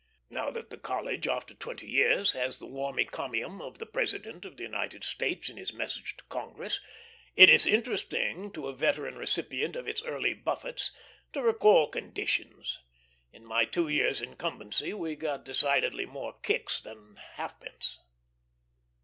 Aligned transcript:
Now 0.31 0.49
that 0.49 0.71
the 0.71 0.79
College, 0.79 1.27
after 1.27 1.53
twenty 1.53 1.85
years, 1.87 2.31
has 2.31 2.55
had 2.55 2.65
the 2.65 2.73
warm 2.73 2.97
encomium 2.97 3.61
of 3.61 3.77
the 3.77 3.85
President 3.85 4.45
of 4.45 4.57
the 4.57 4.63
United 4.63 5.03
States 5.03 5.47
in 5.47 5.57
his 5.57 5.73
message 5.73 6.15
to 6.17 6.23
Congress, 6.23 6.81
it 7.35 7.51
is 7.51 7.67
interesting 7.67 8.51
to 8.53 8.65
a 8.65 8.73
veteran 8.73 9.15
recipient 9.15 9.75
of 9.75 9.87
its 9.87 10.01
early 10.01 10.33
buffets 10.33 10.91
to 11.33 11.43
recall 11.43 11.87
conditions. 11.87 12.79
In 13.31 13.45
my 13.45 13.63
two 13.63 13.89
years' 13.89 14.23
incumbency 14.23 14.91
we 14.95 15.15
got 15.15 15.45
decidedly 15.45 16.07
more 16.07 16.33
kicks 16.39 16.81
than 16.81 17.17
halfpence. 17.35 17.99